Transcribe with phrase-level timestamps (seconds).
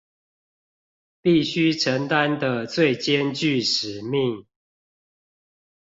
[1.21, 4.47] 必須承擔的最艱鉅使命